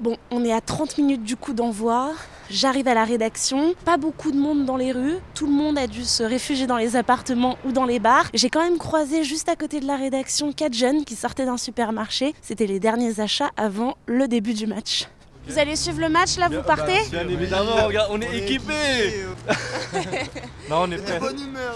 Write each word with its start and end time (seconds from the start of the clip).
Bon, 0.00 0.16
on 0.32 0.44
est 0.44 0.52
à 0.52 0.60
30 0.60 0.98
minutes 0.98 1.22
du 1.22 1.36
coup 1.36 1.52
d'envoi. 1.52 2.12
J'arrive 2.50 2.88
à 2.88 2.94
la 2.94 3.04
rédaction, 3.04 3.74
pas 3.84 3.96
beaucoup 3.96 4.32
de 4.32 4.36
monde 4.36 4.64
dans 4.64 4.76
les 4.76 4.92
rues, 4.92 5.16
tout 5.34 5.46
le 5.46 5.52
monde 5.52 5.78
a 5.78 5.86
dû 5.86 6.04
se 6.04 6.22
réfugier 6.22 6.66
dans 6.66 6.76
les 6.76 6.94
appartements 6.96 7.56
ou 7.64 7.72
dans 7.72 7.84
les 7.84 8.00
bars. 8.00 8.26
J'ai 8.34 8.50
quand 8.50 8.62
même 8.62 8.76
croisé 8.76 9.24
juste 9.24 9.48
à 9.48 9.56
côté 9.56 9.80
de 9.80 9.86
la 9.86 9.96
rédaction 9.96 10.52
quatre 10.52 10.74
jeunes 10.74 11.04
qui 11.04 11.14
sortaient 11.14 11.46
d'un 11.46 11.56
supermarché. 11.56 12.34
C'était 12.42 12.66
les 12.66 12.80
derniers 12.80 13.20
achats 13.20 13.50
avant 13.56 13.96
le 14.06 14.28
début 14.28 14.52
du 14.52 14.66
match. 14.66 15.06
Vous 15.46 15.58
allez 15.58 15.76
suivre 15.76 16.00
le 16.00 16.08
match 16.08 16.36
là, 16.38 16.48
vous 16.48 16.62
partez 16.62 17.08
Bien 17.10 17.28
évidemment, 17.28 17.86
regarde, 17.86 18.08
on 18.10 18.20
est 18.20 18.36
équipés 18.36 19.26
Non, 20.70 20.82
on 20.82 20.90
est 20.90 20.98
prêts. 20.98 21.20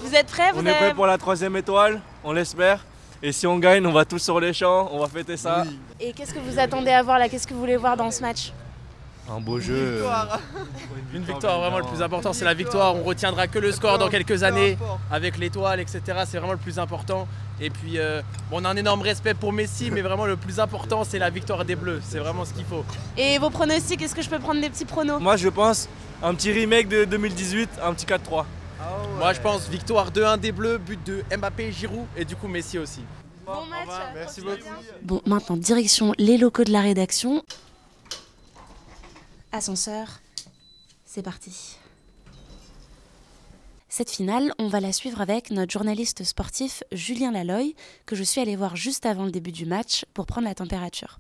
Vous 0.03 0.15
êtes 0.15 0.27
prêts 0.27 0.51
vous 0.53 0.61
On 0.61 0.67
est 0.67 0.75
prêts 0.75 0.95
pour 0.95 1.07
la 1.07 1.19
troisième 1.19 1.57
étoile, 1.57 2.01
on 2.25 2.33
l'espère. 2.33 2.85
Et 3.23 3.33
si 3.33 3.47
on 3.47 3.59
gagne, 3.59 3.85
on 3.85 3.93
va 3.93 4.05
tous 4.05 4.21
sur 4.21 4.39
les 4.39 4.53
champs, 4.53 4.89
on 4.93 5.01
va 5.01 5.09
fêter 5.09 5.37
ça. 5.37 5.65
Et 6.01 6.13
qu'est-ce 6.13 6.33
que 6.33 6.39
vous 6.39 6.59
attendez 6.59 6.91
à 6.91 7.03
voir 7.03 7.19
là? 7.19 7.29
Qu'est-ce 7.29 7.47
que 7.47 7.55
vous 7.55 7.61
voulez 7.61 7.77
voir 7.77 7.97
dans 7.97 8.11
ce 8.13 8.21
match? 8.23 8.53
Un 9.31 9.41
beau 9.41 9.59
jeu. 9.59 10.05
Une 11.13 11.23
victoire, 11.25 11.59
vraiment 11.61 11.79
le 11.79 11.85
plus 11.85 12.01
important, 12.01 12.33
c'est 12.33 12.45
la 12.45 12.55
victoire. 12.55 12.95
On 12.95 13.03
retiendra 13.03 13.47
que 13.47 13.59
le 13.59 13.73
score 13.73 13.99
dans 13.99 14.09
quelques 14.09 14.43
années 14.43 14.79
avec 15.11 15.37
l'étoile, 15.37 15.81
etc. 15.81 16.01
C'est 16.27 16.39
vraiment 16.39 16.53
le 16.53 16.59
plus 16.59 16.79
important. 16.79 17.27
Et 17.61 17.71
puis, 17.71 17.99
euh, 17.99 18.23
bon, 18.51 18.63
on 18.63 18.65
a 18.65 18.71
un 18.71 18.77
énorme 18.77 19.03
respect 19.03 19.35
pour 19.35 19.53
Messi, 19.53 19.91
mais 19.91 20.01
vraiment 20.01 20.25
le 20.25 20.37
plus 20.37 20.61
important, 20.61 21.03
c'est 21.03 21.19
la 21.19 21.29
victoire 21.29 21.65
des 21.65 21.75
Bleus. 21.75 22.01
C'est 22.05 22.21
vraiment 22.21 22.45
ce 22.45 22.55
qu'il 22.55 22.65
faut. 22.65 22.85
Et 23.17 23.39
vos 23.39 23.51
pronostics, 23.51 24.01
est-ce 24.01 24.15
que 24.15 24.23
je 24.23 24.31
peux 24.31 24.39
prendre 24.39 24.61
des 24.61 24.71
petits 24.71 24.85
pronos? 24.85 25.21
Moi 25.21 25.37
je 25.37 25.49
pense 25.49 25.89
un 26.23 26.35
petit 26.35 26.53
remake 26.53 26.89
de 26.89 27.05
2018, 27.05 27.69
un 27.83 27.93
petit 27.95 28.07
4-3. 28.07 28.45
Moi, 29.19 29.33
je 29.33 29.41
pense 29.41 29.69
victoire 29.69 30.13
2-1 30.13 30.39
des 30.39 30.53
Bleus, 30.53 30.79
but 30.79 31.05
de 31.05 31.23
Mbappé, 31.37 31.73
Giroud 31.73 32.07
et 32.17 32.25
du 32.25 32.37
coup 32.37 32.47
Messi 32.49 32.79
aussi. 32.79 33.01
Bon 33.45 33.65
match 33.67 33.89
Merci 34.15 34.41
beaucoup. 34.43 34.59
Bon, 35.03 35.23
maintenant, 35.27 35.57
direction 35.57 36.13
les 36.19 36.39
locaux 36.39 36.65
de 36.65 36.73
la 36.73 36.81
rédaction. 36.81 37.43
Ascenseur, 39.53 40.21
c'est 41.05 41.23
parti. 41.23 41.79
Cette 43.89 44.11
finale, 44.11 44.53
on 44.59 44.69
va 44.69 44.81
la 44.81 44.93
suivre 44.93 45.21
avec 45.21 45.51
notre 45.51 45.73
journaliste 45.73 46.23
sportif 46.23 46.85
Julien 46.93 47.33
Laloy, 47.33 47.75
que 48.05 48.15
je 48.15 48.23
suis 48.23 48.41
allé 48.41 48.55
voir 48.55 48.77
juste 48.77 49.07
avant 49.07 49.25
le 49.25 49.31
début 49.31 49.51
du 49.51 49.65
match 49.65 50.05
pour 50.13 50.27
prendre 50.27 50.47
la 50.47 50.55
température. 50.55 51.19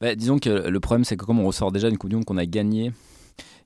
Bah, 0.00 0.14
disons 0.14 0.38
que 0.38 0.50
le 0.50 0.80
problème, 0.80 1.04
c'est 1.04 1.16
que 1.16 1.24
comme 1.24 1.40
on 1.40 1.46
ressort 1.46 1.72
déjà 1.72 1.88
d'une 1.88 1.96
Coupe 1.96 2.10
du 2.10 2.16
Monde 2.16 2.26
qu'on 2.26 2.36
a 2.36 2.44
gagnée, 2.44 2.92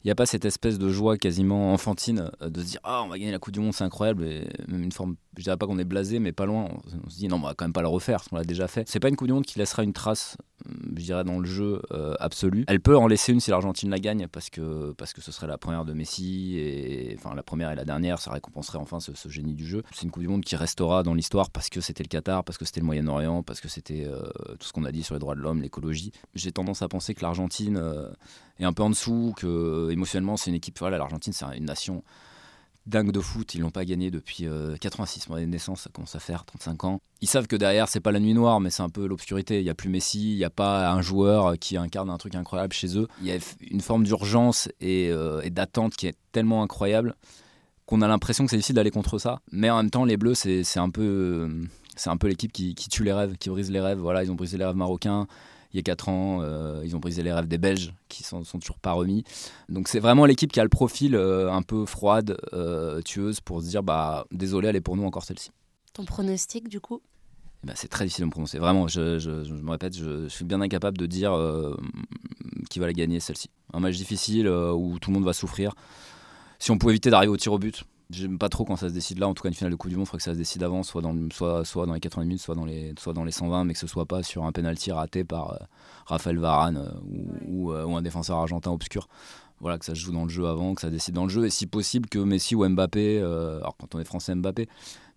il 0.07 0.09
n'y 0.09 0.13
a 0.13 0.15
pas 0.15 0.25
cette 0.25 0.45
espèce 0.45 0.79
de 0.79 0.89
joie 0.89 1.19
quasiment 1.19 1.73
enfantine 1.73 2.31
euh, 2.41 2.49
de 2.49 2.61
se 2.61 2.67
dire 2.67 2.81
Ah, 2.85 3.03
on 3.03 3.09
va 3.09 3.19
gagner 3.19 3.33
la 3.33 3.41
Coupe 3.41 3.53
du 3.53 3.59
Monde, 3.59 3.75
c'est 3.75 3.83
incroyable. 3.83 4.23
Et 4.23 4.47
même 4.69 4.85
une 4.85 4.93
forme, 4.93 5.17
je 5.37 5.43
dirais 5.43 5.57
pas 5.57 5.67
qu'on 5.67 5.81
est 5.81 5.85
blasé, 5.85 6.21
mais 6.21 6.31
pas 6.31 6.47
loin. 6.47 6.69
On, 7.05 7.11
se 7.11 7.17
dit 7.17 7.27
Non, 7.27 7.39
on 7.39 7.41
va 7.41 7.55
quand 7.55 7.65
même 7.65 7.73
pas 7.73 7.83
le 7.83 7.89
refaire, 7.89 8.19
parce 8.19 8.29
qu'on 8.29 8.37
l'a 8.37 8.45
déjà 8.45 8.69
fait. 8.69 8.89
C'est 8.89 9.01
pas 9.01 9.09
une 9.09 9.17
Coupe 9.17 9.27
du 9.27 9.33
Monde 9.33 9.45
qui 9.45 9.59
laissera 9.59 9.83
une 9.83 9.93
trace, 9.93 10.37
je 10.97 11.03
dirais, 11.03 11.25
dans 11.25 11.39
le 11.39 11.47
jeu 11.47 11.83
euh, 11.93 12.15
absolu. 12.19 12.65
Elle 12.69 12.81
peut 12.81 12.97
en 12.97 13.07
laisser 13.07 13.33
une 13.33 13.41
si 13.41 13.51
l'Argentine 13.51 13.91
la 13.91 13.99
gagne, 13.99 14.27
parce 14.29 14.51
que, 14.51 14.93
parce 14.93 15.13
que 15.13 15.21
ce 15.21 15.33
serait 15.33 15.47
la 15.47 15.59
première 15.59 15.85
de 15.85 15.93
Messi, 15.93 16.59
et 16.59 17.17
enfin 17.19 17.35
la 17.35 17.43
première 17.43 17.71
et 17.71 17.77
la 17.77 17.85
dernière, 17.85 18.19
ça 18.19 18.31
récompenserait 18.31 18.79
enfin 18.79 18.99
ce, 19.01 19.13
génie 19.29 19.55
du 19.55 19.67
jeu. 19.67 19.83
C'est 19.93 20.03
une 20.03 20.11
Coupe 20.11 20.23
du 20.23 20.29
Monde 20.29 20.45
qui 20.45 20.57
restera 20.57 21.03
dans 21.03 21.15
l'histoire 21.15 21.51
parce 21.51 21.69
que 21.69 21.81
c'était 21.81 22.03
le 22.03 22.09
Qatar, 22.09 22.45
parce 22.45 22.59
que 22.59 22.65
c'était 22.65 22.81
le 22.81 22.87
Moyen-Orient, 22.87 23.43
parce 23.43 23.61
que 23.61 23.69
c'était 23.69 24.07
euh, 24.07 24.23
tout 24.59 24.67
ce 24.67 24.73
qu'on 24.73 24.85
a 24.85 24.93
dit 24.93 25.03
sur 25.03 25.15
les 25.15 25.21
droits 25.21 25.35
de 25.35 25.41
l'homme, 25.41 25.63
l'écologie. 25.63 26.13
J'ai 26.35 26.53
tendance 26.53 26.83
à 26.83 26.89
penser 26.89 27.15
que 27.15 27.23
l'Argentine 27.23 27.77
euh, 27.77 28.09
est 28.59 28.65
un 28.65 28.73
peu 28.73 28.83
en 28.83 28.91
dessous, 28.91 29.35
que 29.37 29.91
émotionnellement 29.91 30.37
c'est 30.37 30.51
une 30.51 30.57
équipe. 30.57 30.79
Voilà, 30.79 30.99
l'Argentine 30.99 31.33
c'est 31.33 31.45
une 31.57 31.67
nation 31.67 32.03
dingue 32.87 33.13
de 33.13 33.21
foot. 33.21 33.55
Ils 33.55 33.61
l'ont 33.61 33.71
pas 33.71 33.85
gagné 33.85 34.11
depuis 34.11 34.47
euh, 34.47 34.77
86, 34.77 35.29
mon 35.29 35.37
année 35.37 35.47
de 35.47 35.51
naissance, 35.51 35.83
ça 35.83 35.91
commence 35.93 36.15
à 36.15 36.21
faire 36.21 36.45
35 36.45 36.85
ans. 36.85 37.01
Ils 37.21 37.29
savent 37.29 37.47
que 37.47 37.57
derrière 37.57 37.89
c'est 37.89 38.01
pas 38.01 38.13
la 38.13 38.21
nuit 38.21 38.35
noire, 38.35 38.61
mais 38.61 38.71
c'est 38.71 38.83
un 38.83 38.89
peu 38.89 39.07
l'obscurité. 39.07 39.61
Il 39.61 39.67
y 39.67 39.71
a 39.71 39.75
plus 39.75 39.89
Messi, 39.89 40.33
il 40.33 40.39
y 40.39 40.45
a 40.45 40.51
pas 40.51 40.91
un 40.91 41.03
joueur 41.03 41.59
qui 41.59 41.77
incarne 41.77 42.11
un 42.11 42.19
truc 42.19 42.35
incroyable 42.35 42.73
chez 42.73 42.97
eux. 42.99 43.09
Il 43.21 43.27
y 43.27 43.33
a 43.33 43.39
une 43.71 43.81
forme 43.81 44.05
d'urgence 44.05 44.69
et, 44.81 45.11
euh, 45.11 45.41
et 45.43 45.51
d'attente 45.51 45.95
qui 45.95 46.07
est 46.07 46.17
tellement 46.33 46.63
incroyable 46.63 47.15
qu'on 47.87 48.03
a 48.03 48.09
l'impression 48.09 48.45
que 48.45 48.51
c'est 48.51 48.57
difficile 48.57 48.75
d'aller 48.75 48.91
contre 48.91 49.19
ça. 49.19 49.41
Mais 49.53 49.71
en 49.71 49.77
même 49.77 49.91
temps, 49.91 50.05
les 50.05 50.17
Bleus, 50.17 50.35
c'est 50.35 50.65
c'est 50.65 50.81
un 50.81 50.91
peu, 50.91 51.03
euh, 51.49 51.65
c'est 51.95 52.11
un 52.11 52.17
peu 52.17 52.27
l'équipe 52.27 52.53
qui, 52.53 52.75
qui 52.75 52.89
tue 52.89 53.05
les 53.05 53.13
rêves, 53.13 53.37
qui 53.39 53.49
brise 53.49 53.71
les 53.71 53.81
rêves. 53.81 53.99
Voilà, 53.99 54.25
ils 54.25 54.31
ont 54.31 54.35
brisé 54.35 54.59
les 54.59 54.65
rêves 54.65 54.77
marocains 54.77 55.27
il 55.77 55.81
y 55.81 55.81
a 55.81 55.83
4 55.83 56.09
ans. 56.09 56.41
euh, 56.43 56.81
ils 56.85 56.97
ont 56.97 56.99
brisé 56.99 57.23
les 57.23 57.33
rêves 57.33 57.47
des 57.49 57.59
Belges 57.59 57.93
qui 58.09 58.23
sont, 58.23 58.43
sont 58.45 58.59
toujours 58.59 58.79
pas 58.79 58.93
remis. 58.93 59.25
Donc 59.69 59.89
c'est 59.89 60.01
vraiment 60.01 60.25
l'équipe 60.25 60.51
qui 60.51 60.59
a 60.59 60.63
le 60.63 60.69
profil 60.71 61.15
euh, 61.15 61.53
un 61.53 61.61
peu 61.63 61.85
froide, 61.85 62.39
euh, 62.55 63.03
tueuse, 63.03 63.41
pour 63.41 63.61
se 63.63 63.69
dire 63.69 63.83
bah 63.83 64.27
désolé, 64.33 64.69
elle 64.69 64.77
est 64.77 64.81
pour 64.81 64.97
nous 64.97 65.05
encore 65.05 65.25
celle-ci. 65.25 65.51
Ton 65.93 66.05
pronostic, 66.05 66.69
du 66.69 66.81
coup? 66.81 67.01
Eh 67.63 67.67
ben, 67.67 67.73
c'est 67.77 67.89
très 67.89 68.05
difficile 68.05 68.23
de 68.23 68.27
me 68.27 68.31
prononcer. 68.33 68.59
Vraiment, 68.59 68.89
je, 68.89 69.19
je- 69.19 69.45
je 69.45 69.53
me 69.55 69.71
répète, 69.71 69.97
je, 69.97 70.25
je 70.25 70.29
suis 70.29 70.45
bien 70.45 70.61
incapable 70.61 70.97
de 70.99 71.07
dire 71.07 71.33
qui 72.71 72.79
va 72.79 72.87
la 72.87 72.93
gagner 72.93 73.21
celle-ci. 73.21 73.51
Un 73.73 73.81
match 73.81 73.97
difficile 73.97 74.49
où 74.49 74.99
tout 74.99 75.11
le 75.11 75.15
monde 75.15 75.25
va 75.25 75.33
souffrir. 75.33 75.73
Si 76.59 76.71
on 76.71 76.79
pouvait 76.79 76.93
éviter 76.93 77.11
d'arriver 77.11 77.33
au 77.33 77.37
tir 77.37 77.53
au 77.53 77.59
but, 77.59 77.85
j'aime 78.11 78.39
pas 78.39 78.49
trop 78.49 78.65
quand 78.65 78.77
ça 78.77 78.89
se 78.89 78.95
décide 78.95 79.19
là. 79.19 79.29
En 79.29 79.35
tout 79.35 79.43
cas, 79.43 79.49
une 79.49 79.55
finale 79.55 79.73
de 79.73 79.77
Coupe 79.77 79.91
du 79.91 79.97
Monde, 79.97 80.05
il 80.05 80.09
faudrait 80.09 80.19
que 80.19 80.25
ça 80.25 80.33
se 80.33 80.39
décide 80.39 80.63
avant, 80.63 80.83
soit 80.83 81.03
dans, 81.03 81.13
le- 81.13 81.29
soit, 81.33 81.65
soit 81.65 81.87
dans 81.87 81.95
les 81.95 82.01
80 82.01 82.25
minutes, 82.25 82.41
soit 82.41 82.55
dans 82.55 82.65
les, 82.65 82.95
soit 82.99 83.13
dans 83.13 83.25
les 83.25 83.33
120, 83.33 83.65
mais 83.65 83.73
que 83.73 83.79
ce 83.79 83.87
soit 83.87 84.07
pas 84.07 84.23
sur 84.23 84.45
un 84.45 84.53
penalty 84.53 84.93
raté 84.93 85.25
par 85.25 85.53
euh, 85.53 85.57
Raphaël 86.07 86.39
Varane 86.39 86.77
euh, 86.79 86.91
ou, 87.49 87.69
ou, 87.69 87.73
euh, 87.73 87.85
ou 87.85 87.97
un 87.97 88.03
défenseur 88.03 88.37
argentin 88.39 88.71
obscur. 88.71 89.09
Voilà, 89.61 89.79
que 89.79 89.85
ça 89.87 89.95
se 89.95 90.01
joue 90.01 90.13
dans 90.13 90.25
le 90.25 90.29
jeu 90.29 90.47
avant, 90.47 90.75
que 90.75 90.83
ça 90.83 90.91
décide 90.91 91.15
dans 91.15 91.25
le 91.25 91.31
jeu, 91.31 91.47
et 91.47 91.51
si 91.51 91.67
possible 91.67 92.09
que 92.11 92.19
Messi 92.19 92.55
ou 92.55 92.69
Mbappé, 92.69 93.19
euh, 93.21 93.57
alors 93.59 93.77
quand 93.79 93.95
on 93.95 93.99
est 94.01 94.05
français 94.05 94.35
Mbappé, 94.35 94.69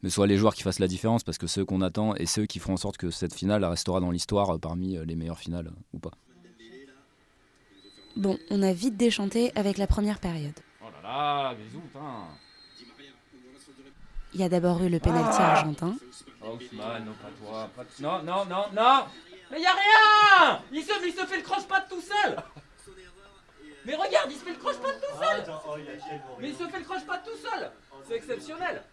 mais 0.01 0.09
soit 0.09 0.27
les 0.27 0.37
joueurs 0.37 0.55
qui 0.55 0.63
fassent 0.63 0.79
la 0.79 0.87
différence, 0.87 1.23
parce 1.25 1.37
que 1.37 1.45
ceux 1.45 1.65
qu'on 1.65 1.81
attend 1.81 2.15
et 2.15 2.25
ceux 2.25 2.45
qui 2.45 2.59
feront 2.59 2.73
en 2.75 2.77
sorte 2.77 2.95
que 2.95 3.11
cette 3.11 3.33
finale 3.33 3.65
restera 3.65 3.99
dans 3.99 4.11
l'histoire 4.11 4.55
euh, 4.55 4.57
parmi 4.57 4.97
les 5.05 5.15
meilleures 5.17 5.39
finales 5.39 5.67
euh, 5.67 5.79
ou 5.93 5.99
pas. 5.99 6.11
Bon, 8.15 8.37
on 8.49 8.61
a 8.63 8.73
vite 8.73 8.97
déchanté 8.97 9.51
avec 9.55 9.77
la 9.77 9.87
première 9.87 10.19
période. 10.19 10.53
Oh 10.81 10.85
là 11.03 11.09
là, 11.51 11.55
bisous, 11.55 11.79
putain 11.81 11.99
Il 14.33 14.41
y 14.41 14.43
a 14.43 14.49
d'abord 14.49 14.81
eu 14.83 14.89
le 14.89 14.99
penalty 14.99 15.41
argentin. 15.41 15.95
Ousmane, 16.41 17.05
non, 17.05 17.13
pas 17.13 17.29
toi, 17.39 17.69
pas 17.75 17.83
Non, 17.99 18.23
non, 18.23 18.45
non, 18.45 18.65
non. 18.73 19.05
Mais 19.51 19.61
y 19.61 19.65
a 19.65 19.73
rien. 19.73 20.61
Il 20.71 20.83
se, 20.83 20.91
il 21.05 21.13
se 21.13 21.25
fait 21.25 21.37
le 21.37 21.43
croche-patte 21.43 21.89
tout 21.89 22.01
seul. 22.01 22.37
Mais 23.85 23.95
regarde, 23.95 24.31
il 24.31 24.37
se 24.37 24.43
fait 24.43 24.51
le 24.51 24.57
croche-patte 24.57 25.01
tout 25.01 25.23
seul. 25.23 25.45
Mais 26.39 26.49
il 26.49 26.55
se 26.55 26.67
fait 26.67 26.79
le 26.79 26.85
croche-patte 26.85 27.25
tout 27.25 27.49
seul. 27.49 27.71
C'est 28.07 28.15
exceptionnel. 28.15 28.83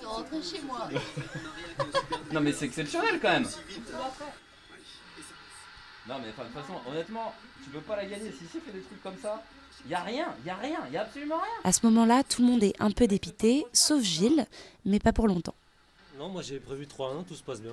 Je 0.00 0.06
rentrer 0.06 0.42
chez 0.42 0.60
moi. 0.62 0.88
Non 2.32 2.40
mais 2.40 2.52
c'est 2.52 2.64
exceptionnel 2.64 3.20
quand 3.20 3.30
même. 3.30 3.46
Non 6.08 6.18
mais 6.18 6.30
enfin, 6.30 6.42
de 6.42 6.48
toute 6.48 6.60
façon, 6.60 6.80
honnêtement, 6.88 7.34
tu 7.62 7.70
peux 7.70 7.80
pas 7.80 7.96
la 7.96 8.06
gagner. 8.06 8.32
Si 8.32 8.46
fait 8.46 8.72
des 8.72 8.80
trucs 8.80 9.02
comme 9.02 9.18
ça, 9.18 9.42
y 9.88 9.94
a 9.94 10.02
rien, 10.02 10.34
y 10.44 10.50
a 10.50 10.56
rien, 10.56 10.78
y 10.92 10.96
a 10.96 11.02
absolument 11.02 11.38
rien 11.38 11.54
À 11.64 11.72
ce 11.72 11.84
moment-là, 11.86 12.22
tout 12.24 12.42
le 12.42 12.48
monde 12.48 12.62
est 12.62 12.74
un 12.80 12.90
peu 12.90 13.06
dépité, 13.06 13.66
sauf 13.72 14.02
Gilles, 14.02 14.46
mais 14.84 14.98
pas 14.98 15.12
pour 15.12 15.26
longtemps. 15.28 15.54
Non, 16.18 16.28
moi 16.28 16.42
j'ai 16.42 16.60
prévu 16.60 16.86
3-1, 16.86 17.24
tout 17.24 17.34
se 17.34 17.42
passe 17.42 17.60
bien. 17.60 17.72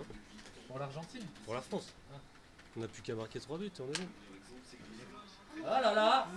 Pour 0.68 0.80
l'Argentine 0.80 1.24
Pour 1.46 1.54
la 1.54 1.62
France. 1.62 1.94
On 2.78 2.82
n'a 2.82 2.88
plus 2.88 3.02
qu'à 3.02 3.16
marquer 3.16 3.40
3 3.40 3.58
buts, 3.58 3.72
on 3.80 3.84
est 3.84 4.00
bon. 4.00 4.08
Oh 5.62 5.66
là 5.66 5.94
là 5.94 6.28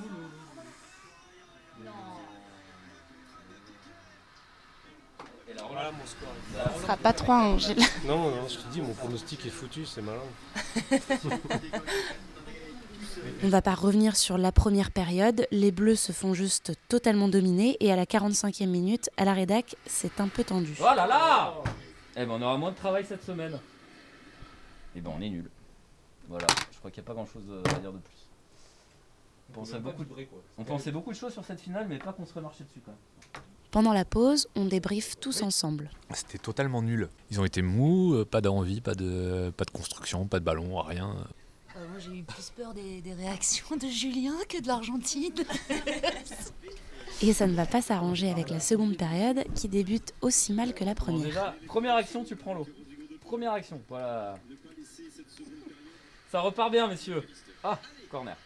Et 5.48 5.54
là, 5.54 5.62
Voilà 5.69 5.92
mon 5.92 6.06
score. 6.06 6.28
Ce 6.76 6.82
sera 6.82 6.96
pas 6.96 7.12
3-1, 7.12 7.58
Gilles. 7.58 7.84
Non, 8.04 8.31
non, 8.31 8.48
je 8.48 8.58
te 8.58 8.66
dis, 8.72 8.81
mon 8.81 8.94
pronostic 8.94 9.44
est 9.46 9.50
foutu, 9.50 9.84
c'est 9.87 10.02
malin. 10.02 10.20
On 13.43 13.49
va 13.49 13.62
pas 13.62 13.75
revenir 13.75 14.16
sur 14.16 14.38
la 14.38 14.52
première 14.52 14.90
période. 14.90 15.46
Les 15.50 15.72
Bleus 15.72 15.96
se 15.96 16.12
font 16.12 16.34
juste 16.34 16.72
totalement 16.88 17.28
dominer 17.28 17.76
et 17.81 17.93
à 17.93 17.96
la 17.96 18.04
45e 18.04 18.66
minute, 18.66 19.10
à 19.16 19.25
la 19.25 19.34
rédac, 19.34 19.76
c'est 19.87 20.20
un 20.20 20.28
peu 20.28 20.44
tendu. 20.44 20.76
Oh 20.81 20.84
là 20.84 21.06
là 21.06 21.54
Eh 22.16 22.25
ben 22.25 22.31
on 22.31 22.43
aura 22.43 22.56
moins 22.56 22.70
de 22.70 22.76
travail 22.76 23.04
cette 23.04 23.25
semaine. 23.25 23.58
Et 24.94 25.00
ben 25.00 25.12
on 25.16 25.20
est 25.20 25.31
nul. 25.31 25.49
Voilà, 26.28 26.46
je 26.72 26.78
crois 26.78 26.90
qu'il 26.90 27.02
n'y 27.02 27.06
a 27.06 27.08
pas 27.08 27.14
grand 27.14 27.26
chose 27.26 27.44
à 27.64 27.78
dire 27.78 27.93
de 27.93 27.99
plus. 27.99 28.22
On 29.50 29.52
pensait, 29.54 29.81
beaucoup 29.81 30.04
de... 30.04 30.10
on 30.56 30.64
pensait 30.64 30.93
beaucoup 30.93 31.10
de 31.12 31.16
choses 31.16 31.32
sur 31.32 31.44
cette 31.44 31.60
finale, 31.60 31.87
mais 31.88 31.99
pas 31.99 32.12
qu'on 32.12 32.25
serait 32.25 32.40
marché 32.40 32.64
dessus 32.64 32.81
quand 32.84 32.93
même. 32.93 33.43
Pendant 33.70 33.93
la 33.93 34.04
pause, 34.04 34.49
on 34.54 34.66
débriefe 34.66 35.19
tous 35.19 35.43
ensemble. 35.43 35.90
C'était 36.10 36.38
totalement 36.38 36.82
nul. 36.82 37.08
Ils 37.31 37.40
ont 37.40 37.44
été 37.44 37.62
mous, 37.62 38.14
euh, 38.14 38.25
pas 38.25 38.40
d'envie, 38.43 38.81
pas 38.81 38.94
de, 38.94 39.50
pas 39.56 39.64
de 39.64 39.70
construction, 39.70 40.26
pas 40.26 40.40
de 40.40 40.44
ballon, 40.44 40.81
rien. 40.81 41.16
J'ai 42.04 42.19
eu 42.19 42.22
plus 42.22 42.50
peur 42.56 42.75
des, 42.75 43.00
des 43.00 43.14
réactions 43.14 43.76
de 43.76 43.87
Julien 43.87 44.34
que 44.49 44.60
de 44.60 44.66
l'Argentine. 44.66 45.34
Et 47.22 47.32
ça 47.32 47.46
ne 47.46 47.54
va 47.54 47.66
pas 47.66 47.81
s'arranger 47.82 48.31
avec 48.31 48.50
la 48.50 48.58
seconde 48.60 48.96
période 48.96 49.44
qui 49.54 49.69
débute 49.69 50.12
aussi 50.20 50.52
mal 50.52 50.75
que 50.75 50.84
la 50.84 50.94
Bon, 50.94 51.04
première. 51.04 51.25
déjà, 51.25 51.54
première 51.66 51.94
action, 51.94 52.25
tu 52.25 52.34
prends 52.34 52.54
l'eau. 52.54 52.66
Première 53.20 53.52
action, 53.52 53.81
voilà. 53.88 54.38
Ça 56.31 56.40
repart 56.40 56.70
bien, 56.72 56.88
messieurs. 56.88 57.22
Ah, 57.62 57.78
corner. 58.10 58.37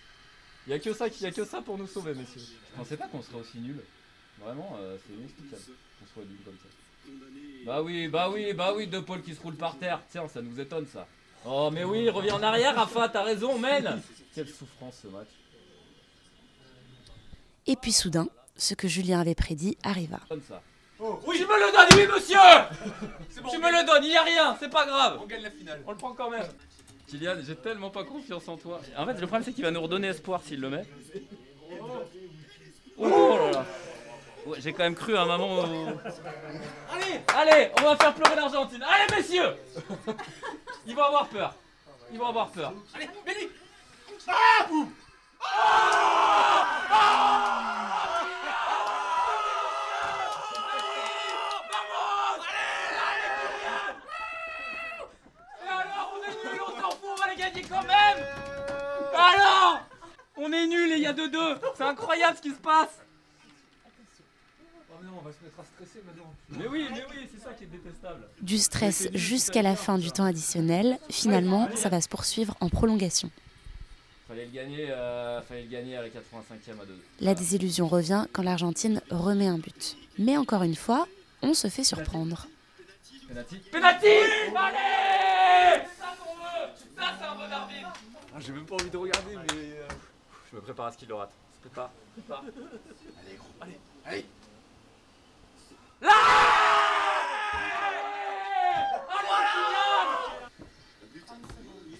Il 0.67 0.71
y 0.71 0.73
a 0.75 0.79
que 0.79 0.93
ça, 0.93 1.07
y 1.09 1.27
a 1.27 1.31
que 1.31 1.45
ça 1.45 1.63
pour 1.63 1.79
nous 1.79 1.87
sauver, 1.87 2.13
messieurs. 2.15 2.41
Je 2.73 2.77
pensais 2.77 2.97
pas 2.97 3.07
qu'on 3.09 3.23
serait 3.23 3.39
aussi 3.41 3.59
nul. 3.59 3.81
Vraiment, 4.45 4.77
euh, 4.79 4.97
c'est 5.07 5.15
inexplicable 5.15 5.63
qu'on 5.99 6.07
soit 6.13 6.29
nul 6.29 6.39
comme 6.45 6.57
ça. 6.59 6.69
Bah 7.65 7.83
oui, 7.83 8.09
bah 8.09 8.29
oui, 8.31 8.53
bah 8.53 8.73
oui, 8.77 8.87
De 8.89 8.99
Paul 9.01 9.23
qui 9.23 9.35
se 9.35 9.41
roule 9.41 9.55
par 9.57 9.79
terre. 9.79 10.03
Tiens, 10.11 10.29
ça 10.29 10.43
nous 10.43 10.61
étonne 10.61 10.87
ça. 10.87 11.07
Oh 11.45 11.71
mais 11.73 11.85
oui, 11.85 12.09
reviens 12.11 12.35
en 12.35 12.43
arrière, 12.43 12.75
Rafa, 12.75 13.09
t'as 13.09 13.23
raison, 13.23 13.59
mène. 13.59 14.03
Quelle 14.35 14.49
souffrance 14.49 15.01
ce 15.03 15.09
match. 15.09 15.29
Et 17.67 17.77
puis 17.77 17.93
soudain, 17.93 18.29
ce 18.57 18.75
que 18.75 18.89
Julien 18.89 19.21
avait 19.21 19.35
prédit 19.35 19.77
arriva. 19.83 20.21
Comme 20.29 20.43
ça. 20.43 20.63
oui, 21.01 21.37
je 21.39 21.45
me 21.45 21.67
le 21.67 21.73
donne, 21.73 21.99
oui, 21.99 22.15
monsieur 22.15 22.39
Tu 23.51 23.59
me 23.59 23.71
le 23.71 23.87
donnes, 23.87 24.05
il 24.05 24.13
y 24.13 24.17
a 24.17 24.23
rien, 24.23 24.57
c'est 24.59 24.71
pas 24.71 24.87
grave. 24.87 25.19
On 25.23 25.27
gagne 25.27 25.43
la 25.43 25.51
finale. 25.51 25.83
On 25.87 25.91
le 25.93 25.97
prend 25.97 26.13
quand 26.13 26.31
même. 26.31 26.47
Kylian, 27.09 27.37
j'ai 27.47 27.57
tellement 27.57 27.91
pas 27.91 28.05
confiance 28.05 28.49
en 28.49 28.57
toi. 28.57 28.81
En 28.97 29.07
fait, 29.07 29.15
le 29.15 29.27
problème 29.27 29.45
c'est 29.45 29.53
qu'il 29.53 29.65
va 29.65 29.71
nous 29.71 29.83
redonner 29.83 30.09
espoir 30.09 30.43
s'il 30.43 30.61
le 30.61 30.71
met. 30.71 30.85
Oh 32.99 33.09
là 33.09 33.51
là. 33.53 33.67
Ouais, 34.47 34.59
j'ai 34.61 34.73
quand 34.73 34.85
même 34.85 34.95
cru 34.95 35.17
à 35.17 35.23
un 35.23 35.27
moment 35.27 35.65
où... 35.65 35.87
Allez, 36.93 37.21
allez, 37.37 37.71
on 37.79 37.83
va 37.83 37.97
faire 37.97 38.15
pleurer 38.15 38.37
l'Argentine. 38.37 38.83
Allez, 38.83 39.17
messieurs 39.17 39.57
vont 40.97 41.05
avoir 41.05 41.29
peur. 41.29 41.55
Ils 42.11 42.19
vont 42.19 42.27
avoir 42.27 42.49
peur. 42.49 42.73
Allez, 42.95 43.09
Béni 43.25 43.51
Et 55.63 55.69
alors, 55.69 56.15
on 56.15 56.23
est 56.23 56.35
nul, 56.45 56.61
on 56.67 56.81
s'en 56.81 56.91
fout, 56.91 57.11
on 57.13 57.15
va 57.15 57.29
les 57.29 57.37
gagner 57.37 57.63
quand 57.63 57.83
même. 57.83 58.25
Alors 59.15 59.81
On 60.37 60.53
est 60.53 60.67
nul 60.67 60.93
et 60.93 60.97
il 60.97 61.03
y 61.03 61.07
a 61.07 61.13
2-2 61.13 61.59
C'est 61.77 61.85
incroyable 61.85 62.37
ce 62.37 62.43
qui 62.43 62.51
se 62.51 62.61
passe 62.61 62.89
Oh 62.89 63.01
non, 63.09 63.95
on 64.01 64.01
va 64.01 64.03
se 64.03 64.03
mettre 64.03 64.03
à 64.03 64.05
stresser 64.05 64.65
maintenant. 64.65 64.85
Mais 66.51 66.67
oui, 66.69 66.89
mais 66.93 67.05
oui, 67.11 67.29
c'est 67.33 67.43
ça 67.43 67.53
qui 67.53 67.65
est 67.65 67.69
détestable. 67.69 68.29
Du 68.41 68.59
stress 68.59 69.09
jusqu'à 69.15 69.63
la 69.63 69.77
fin 69.77 69.99
du 69.99 70.11
temps 70.11 70.25
additionnel, 70.25 70.99
finalement, 71.11 71.69
ça 71.75 71.89
va 71.89 72.01
se 72.01 72.09
poursuivre 72.09 72.57
en 72.61 72.69
prolongation. 72.69 73.31
Fallait 74.29 74.47
le 74.47 74.51
gagner, 74.51 74.91
euh, 74.91 75.41
fallait 75.43 75.63
le 75.63 75.69
gagner 75.69 75.97
à 75.97 76.03
la 76.03 76.09
85e 76.09 76.81
à 76.83 76.85
2. 76.85 77.01
La 77.21 77.35
désillusion 77.35 77.87
revient 77.87 78.27
quand 78.33 78.43
l'Argentine 78.43 79.01
remet 79.11 79.47
un 79.47 79.59
but. 79.59 79.97
Mais 80.19 80.37
encore 80.37 80.65
une 80.65 80.75
fois, 80.75 81.07
on 81.43 81.55
se 81.55 81.69
fait 81.69 81.85
surprendre. 81.85 82.49
Penalty. 83.29 83.57
Penalty 83.71 84.07
Allez 84.07 85.85
C'est 85.85 86.01
ça 86.01 86.15
qu'on 86.21 86.35
veut 86.35 86.73
Ça, 86.97 87.15
c'est 87.19 87.25
un 87.25 87.35
bon 87.35 87.53
arbitre 87.53 87.93
ah, 88.35 88.39
J'ai 88.41 88.53
même 88.53 88.67
pas 88.67 88.75
envie 88.75 88.91
de 88.91 88.97
regarder, 88.97 89.37
mais... 89.37 89.53
euh, 89.53 89.89
Je 90.51 90.57
me 90.57 90.61
prépare 90.63 90.87
à 90.87 90.93
ce 90.93 90.99
qu'il 90.99 91.09
le 91.09 91.15
rate. 91.15 91.31
Se 91.55 91.69
prépare, 91.69 91.91
se 92.17 92.21
prépare. 92.23 92.43
Allez, 92.45 93.37
gros, 93.37 93.49
allez, 93.61 93.79
allez 94.05 94.27
Là 96.03 96.11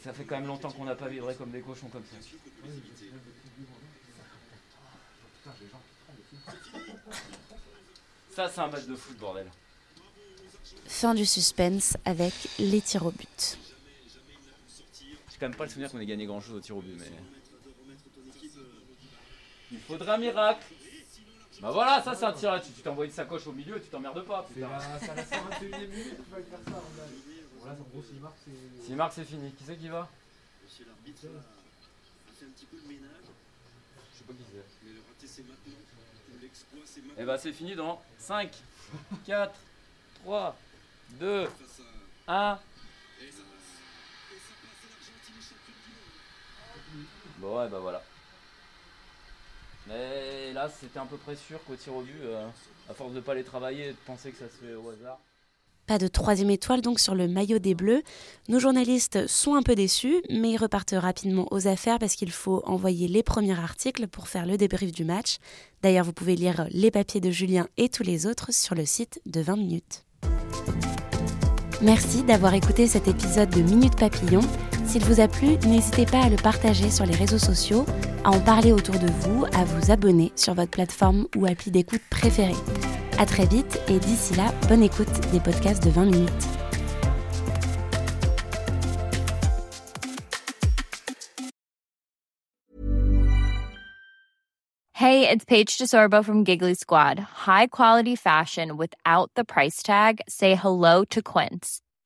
Ça 0.03 0.13
fait 0.13 0.16
quand 0.27 0.37
même 0.37 0.47
longtemps 0.47 0.71
qu'on 0.71 0.85
n'a 0.85 0.95
pas 0.95 1.09
vibré 1.09 1.35
comme 1.35 1.51
des 1.51 1.61
cochons 1.61 1.89
comme 1.89 2.05
ça. 2.05 2.17
Ça, 8.35 8.51
c'est 8.51 8.61
un 8.61 8.69
match 8.69 8.85
de 8.87 8.97
foot, 8.97 9.17
bordel. 9.19 9.47
Fin 10.87 11.15
du 11.15 11.25
suspense 11.25 11.97
avec 12.05 12.33
les 12.59 12.81
tirs 12.81 13.07
au 13.07 13.11
but. 13.11 13.59
J'ai 15.31 15.39
quand 15.39 15.49
même 15.49 15.57
pas 15.57 15.65
le 15.65 15.71
souvenir 15.71 15.91
qu'on 15.91 16.01
ait 16.01 16.07
gagné 16.07 16.27
grand 16.27 16.41
chose 16.41 16.57
au 16.57 16.61
tir 16.61 16.77
au 16.77 16.83
but, 16.83 16.97
mais. 16.99 17.07
Il 19.73 19.79
faudra 19.81 20.15
un 20.15 20.19
miracle 20.19 20.65
Bah 21.61 21.71
voilà, 21.73 22.01
ça 22.03 22.15
c'est 22.15 22.25
un 22.25 22.33
tir 22.33 22.63
Tu 22.65 22.73
tu 22.73 22.83
t'envoies 22.83 23.07
une 23.07 23.11
sacoche 23.11 23.47
au 23.47 23.53
milieu 23.53 23.77
et 23.77 23.81
tu 23.81 23.89
t'emmerdes 23.89 24.25
pas, 24.25 24.47
C'est 24.49 24.55
putain. 24.55 24.69
la, 24.71 24.99
c'est 25.01 25.11
à 25.11 25.15
la 25.15 25.25
121 25.25 25.79
minute 25.79 26.17
qu'il 26.17 26.25
fallait 26.31 26.45
faire 26.45 26.59
ça. 26.67 26.83
Là, 27.67 27.73
en 27.73 27.91
gros, 27.91 28.03
s'il 28.03 28.21
marque, 28.21 28.37
c'est. 28.45 28.85
S'il 28.85 28.97
marque, 28.97 29.13
c'est 29.13 29.25
fini. 29.25 29.53
Qui 29.53 29.65
c'est 29.65 29.77
qui 29.77 29.89
va? 29.89 30.09
Je 34.13 34.19
sais 34.19 34.25
pas 34.25 34.33
qui 34.33 34.43
c'est. 34.51 34.87
Et 37.19 37.25
bah 37.25 37.39
c'est 37.39 37.53
fini 37.53 37.75
dans 37.75 38.01
5, 38.19 38.51
4, 39.25 39.55
3, 40.23 40.57
2, 41.19 41.49
1. 42.29 42.59
Bon 47.39 47.59
ouais 47.59 47.69
bah 47.69 47.79
voilà. 47.81 48.03
Mais 49.87 50.53
là 50.53 50.69
c'était 50.69 50.99
à 50.99 51.05
peu 51.05 51.17
près 51.17 51.37
sûr 51.37 51.63
qu'au 51.65 51.77
tir 51.77 51.95
au 51.95 52.03
but, 52.03 52.21
euh, 52.23 52.49
à 52.89 52.95
force 52.95 53.13
de 53.13 53.21
pas 53.21 53.35
les 53.35 53.45
travailler 53.45 53.89
et 53.89 53.93
de 53.93 53.99
penser 54.07 54.33
que 54.33 54.39
ça 54.39 54.49
se 54.49 54.57
fait 54.65 54.75
au 54.75 54.91
hasard. 54.91 55.19
Pas 55.87 55.99
de 55.99 56.09
troisième 56.09 56.51
étoile 56.51 56.81
donc 56.81 56.99
sur 56.99 57.15
le 57.15 57.29
maillot 57.29 57.61
des 57.61 57.75
Bleus. 57.75 58.03
Nos 58.49 58.59
journalistes 58.59 59.29
sont 59.29 59.55
un 59.55 59.63
peu 59.63 59.77
déçus, 59.77 60.17
mais 60.31 60.51
ils 60.51 60.57
repartent 60.57 60.95
rapidement 60.97 61.47
aux 61.53 61.69
affaires 61.69 62.01
parce 62.01 62.17
qu'il 62.17 62.33
faut 62.33 62.61
envoyer 62.67 63.07
les 63.07 63.23
premiers 63.23 63.59
articles 63.59 64.09
pour 64.09 64.27
faire 64.27 64.47
le 64.47 64.57
débrief 64.57 64.91
du 64.91 65.05
match. 65.05 65.37
D'ailleurs, 65.83 66.05
vous 66.05 66.13
pouvez 66.13 66.35
lire 66.35 66.67
les 66.71 66.91
papiers 66.91 67.21
de 67.21 67.31
Julien 67.31 67.69
et 67.77 67.89
tous 67.89 68.03
les 68.03 68.27
autres 68.27 68.53
sur 68.53 68.75
le 68.75 68.85
site 68.85 69.21
de 69.27 69.41
20 69.41 69.57
minutes. 69.57 70.05
Merci 71.83 72.25
d'avoir 72.25 72.55
écouté 72.55 72.89
cet 72.89 73.07
épisode 73.07 73.51
de 73.51 73.63
Minute 73.63 73.97
Papillon. 73.97 74.41
S'il 74.87 75.05
vous 75.05 75.21
a 75.21 75.29
plu, 75.29 75.57
n'hésitez 75.69 76.07
pas 76.07 76.23
à 76.23 76.29
le 76.29 76.37
partager 76.37 76.91
sur 76.91 77.07
les 77.07 77.15
réseaux 77.15 77.39
sociaux, 77.39 77.85
à 78.25 78.31
en 78.31 78.41
parler 78.41 78.73
autour 78.73 78.99
de 78.99 79.09
vous, 79.21 79.45
à 79.53 79.65
vous 79.65 79.93
abonner 79.93 80.33
sur 80.35 80.55
votre 80.55 80.71
plateforme 80.71 81.29
ou 81.37 81.47
appli 81.47 81.71
d'écoute 81.71 82.03
préférée. 82.11 82.55
À 83.19 83.25
très 83.25 83.47
vite 83.47 83.81
et 83.89 83.99
d'ici 83.99 84.35
là, 84.35 84.53
bonne 84.69 84.83
écoute 84.83 85.09
des 85.33 85.41
podcasts 85.41 85.83
de 85.83 85.91
20 85.91 86.05
minutes. 86.05 86.31
Hey, 94.93 95.29
it's 95.29 95.45
Paige 95.45 95.79
DeSorbo 95.79 96.25
from 96.25 96.45
Giggly 96.45 96.75
Squad. 96.75 97.19
High 97.19 97.69
quality 97.69 98.17
fashion 98.17 98.77
without 98.77 99.31
the 99.35 99.45
price 99.45 99.83
tag. 99.83 100.21
Say 100.29 100.55
hello 100.55 101.05
to 101.11 101.23
Quince. 101.23 101.81